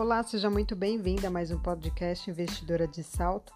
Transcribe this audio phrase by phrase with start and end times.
[0.00, 3.52] Olá, seja muito bem-vinda a mais um podcast Investidora de Salto.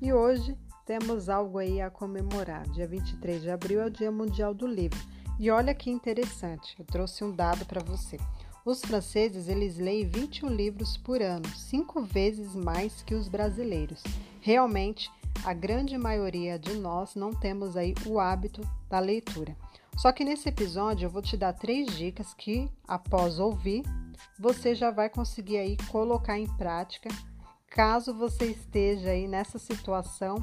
[0.00, 2.66] E hoje temos algo aí a comemorar.
[2.70, 4.98] Dia 23 de abril é o Dia Mundial do Livro.
[5.38, 8.18] E olha que interessante, eu trouxe um dado para você.
[8.64, 14.02] Os franceses, eles leem 21 livros por ano, cinco vezes mais que os brasileiros.
[14.40, 15.10] Realmente,
[15.44, 19.54] a grande maioria de nós não temos aí o hábito da leitura.
[19.98, 23.82] Só que nesse episódio eu vou te dar três dicas que, após ouvir,
[24.38, 27.08] você já vai conseguir aí colocar em prática,
[27.68, 30.36] caso você esteja aí nessa situação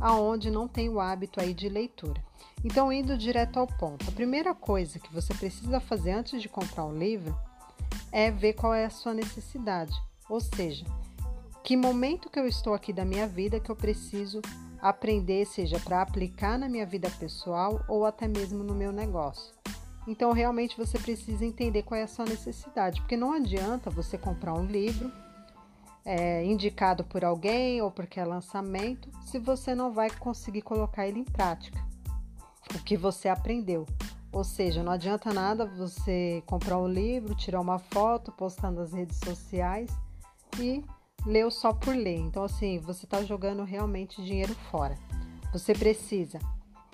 [0.00, 2.22] aonde não tem o hábito aí de leitura.
[2.64, 6.84] Então, indo direto ao ponto, a primeira coisa que você precisa fazer antes de comprar
[6.86, 7.36] um livro
[8.10, 9.92] é ver qual é a sua necessidade,
[10.28, 10.84] ou seja,
[11.62, 14.40] que momento que eu estou aqui da minha vida que eu preciso
[14.80, 19.59] aprender, seja para aplicar na minha vida pessoal ou até mesmo no meu negócio.
[20.06, 24.54] Então, realmente você precisa entender qual é a sua necessidade, porque não adianta você comprar
[24.54, 25.12] um livro
[26.04, 31.20] é, indicado por alguém ou porque é lançamento, se você não vai conseguir colocar ele
[31.20, 31.78] em prática,
[32.74, 33.86] o que você aprendeu.
[34.32, 39.18] Ou seja, não adianta nada você comprar um livro, tirar uma foto, postar nas redes
[39.18, 39.90] sociais
[40.58, 40.84] e
[41.26, 42.18] ler só por ler.
[42.18, 44.96] Então, assim, você está jogando realmente dinheiro fora.
[45.52, 46.38] Você precisa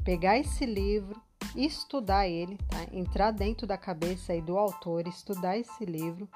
[0.02, 1.20] pegar esse livro,
[1.56, 2.86] estudar ele, tá?
[2.92, 6.28] entrar dentro da cabeça aí do autor, estudar esse livro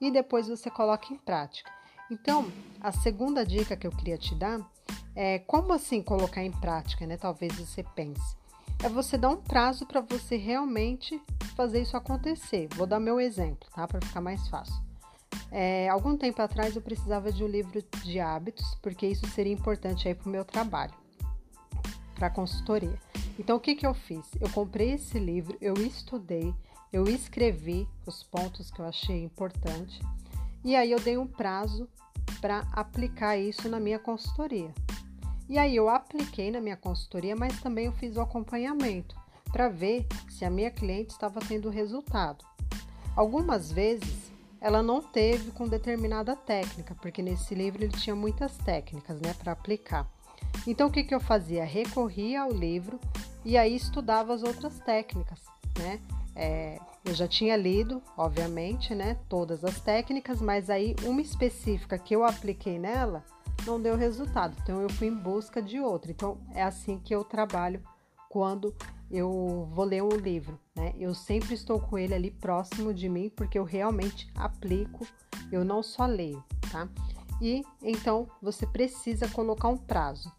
[0.00, 1.70] e depois você coloca em prática.
[2.10, 4.60] Então, a segunda dica que eu queria te dar
[5.14, 7.16] é como assim colocar em prática, né?
[7.16, 8.36] Talvez você pense.
[8.82, 11.20] É você dar um prazo para você realmente
[11.54, 12.68] fazer isso acontecer.
[12.74, 13.86] Vou dar meu exemplo, tá?
[13.86, 14.74] Para ficar mais fácil.
[15.52, 20.08] É, algum tempo atrás eu precisava de um livro de hábitos, porque isso seria importante
[20.08, 20.94] aí para o meu trabalho,
[22.20, 23.00] para consultoria.
[23.38, 24.26] Então, o que, que eu fiz?
[24.38, 26.54] Eu comprei esse livro, eu estudei,
[26.92, 29.98] eu escrevi os pontos que eu achei importante
[30.62, 31.88] e aí eu dei um prazo
[32.42, 34.70] para aplicar isso na minha consultoria.
[35.48, 39.16] E aí eu apliquei na minha consultoria, mas também eu fiz o acompanhamento
[39.50, 42.44] para ver se a minha cliente estava tendo resultado.
[43.16, 44.30] Algumas vezes
[44.60, 49.52] ela não teve com determinada técnica, porque nesse livro ele tinha muitas técnicas, né, para
[49.52, 50.06] aplicar.
[50.66, 51.64] Então o que, que eu fazia?
[51.64, 52.98] Recorria ao livro
[53.44, 55.40] e aí estudava as outras técnicas,
[55.78, 56.00] né?
[56.36, 62.14] É, eu já tinha lido, obviamente, né, todas as técnicas, mas aí uma específica que
[62.14, 63.24] eu apliquei nela
[63.66, 64.54] não deu resultado.
[64.62, 66.10] Então eu fui em busca de outra.
[66.10, 67.82] Então é assim que eu trabalho
[68.28, 68.74] quando
[69.10, 70.94] eu vou ler um livro, né?
[70.98, 75.06] Eu sempre estou com ele ali próximo de mim porque eu realmente aplico,
[75.50, 76.88] eu não só leio, tá?
[77.40, 80.30] E então você precisa colocar um prazo.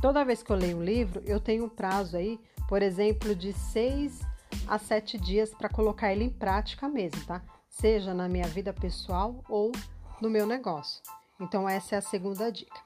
[0.00, 2.38] Toda vez que eu leio um livro, eu tenho um prazo aí,
[2.68, 4.20] por exemplo, de seis
[4.66, 7.42] a sete dias para colocar ele em prática mesmo, tá?
[7.68, 9.72] Seja na minha vida pessoal ou
[10.20, 11.02] no meu negócio.
[11.40, 12.80] Então, essa é a segunda dica.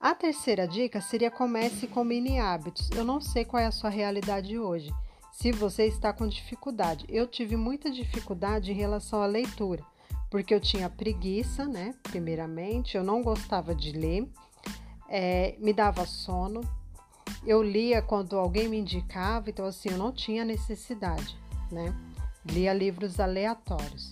[0.00, 2.90] A terceira dica seria comece com mini hábitos.
[2.90, 4.92] Eu não sei qual é a sua realidade hoje.
[5.30, 9.82] Se você está com dificuldade, eu tive muita dificuldade em relação à leitura,
[10.32, 11.94] porque eu tinha preguiça, né?
[12.02, 14.26] Primeiramente, eu não gostava de ler
[15.06, 16.62] é, me dava sono.
[17.46, 21.38] Eu lia quando alguém me indicava, então assim, eu não tinha necessidade,
[21.70, 21.94] né?
[22.46, 24.10] Lia livros aleatórios.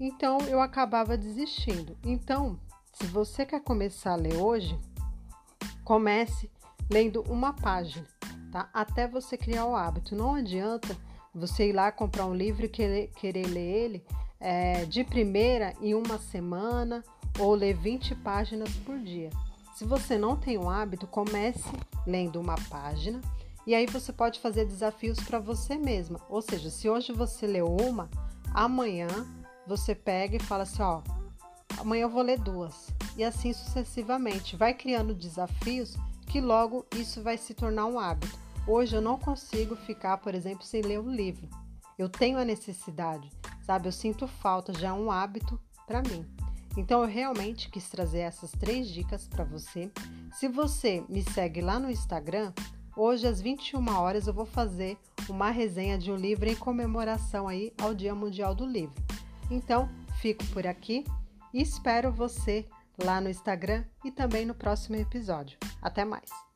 [0.00, 1.96] Então eu acabava desistindo.
[2.04, 2.58] Então,
[2.92, 4.76] se você quer começar a ler hoje,
[5.84, 6.50] comece
[6.90, 8.08] lendo uma página,
[8.50, 8.68] tá?
[8.74, 10.16] Até você criar o hábito.
[10.16, 10.96] Não adianta
[11.32, 14.04] você ir lá comprar um livro e querer, querer ler ele
[14.42, 17.02] é, de primeira em uma semana
[17.38, 19.30] ou ler 20 páginas por dia.
[19.74, 21.70] Se você não tem um hábito, comece
[22.06, 23.20] lendo uma página
[23.64, 26.20] e aí você pode fazer desafios para você mesma.
[26.28, 28.10] Ou seja, se hoje você leu uma,
[28.52, 29.08] amanhã
[29.66, 31.00] você pega e fala assim: ó,
[31.78, 32.92] amanhã eu vou ler duas.
[33.16, 34.56] E assim sucessivamente.
[34.56, 35.96] Vai criando desafios
[36.26, 38.36] que logo isso vai se tornar um hábito.
[38.66, 41.48] Hoje eu não consigo ficar, por exemplo, sem ler um livro.
[41.98, 43.30] Eu tenho a necessidade,
[43.62, 43.88] sabe?
[43.88, 46.26] Eu sinto falta, já é um hábito para mim.
[46.76, 49.90] Então eu realmente quis trazer essas três dicas para você.
[50.32, 52.52] Se você me segue lá no Instagram,
[52.96, 54.96] hoje às 21 horas eu vou fazer
[55.28, 59.02] uma resenha de um livro em comemoração aí ao Dia Mundial do Livro.
[59.50, 59.88] Então,
[60.20, 61.04] fico por aqui
[61.52, 62.66] e espero você
[63.02, 65.58] lá no Instagram e também no próximo episódio.
[65.82, 66.51] Até mais.